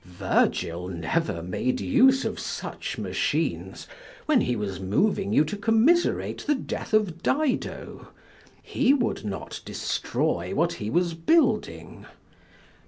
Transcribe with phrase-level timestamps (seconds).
[0.03, 3.85] Virgil never made use of such machines,
[4.25, 8.07] when he was moving you to commiserate the death of Dido:
[8.63, 12.07] he would not destroy what he was building.